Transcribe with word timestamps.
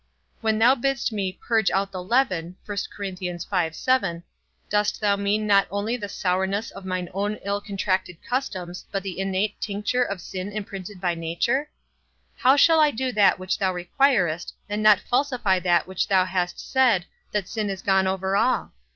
When 0.39 0.57
thou 0.57 0.73
bidst 0.73 1.11
me 1.11 1.31
purge 1.31 1.69
out 1.69 1.91
the 1.91 2.01
leaven, 2.01 2.55
dost 2.67 2.89
thou 4.99 5.15
mean 5.15 5.45
not 5.45 5.67
only 5.69 5.95
the 5.95 6.09
sourness 6.09 6.71
of 6.71 6.85
mine 6.85 7.07
own 7.13 7.35
ill 7.45 7.61
contracted 7.61 8.17
customs, 8.27 8.83
but 8.91 9.03
the 9.03 9.19
innate 9.19 9.61
tincture 9.61 10.01
of 10.01 10.19
sin 10.19 10.51
imprinted 10.51 10.99
by 10.99 11.13
nature? 11.13 11.69
How 12.37 12.55
shall 12.55 12.79
I 12.79 12.89
do 12.89 13.11
that 13.11 13.37
which 13.37 13.59
thou 13.59 13.73
requirest, 13.75 14.53
and 14.67 14.81
not 14.81 15.01
falsify 15.01 15.59
that 15.59 15.85
which 15.85 16.07
thou 16.07 16.25
hast 16.25 16.59
said, 16.59 17.05
that 17.31 17.47
sin 17.47 17.69
is 17.69 17.83
gone 17.83 18.07
over 18.07 18.35
all? 18.35 18.71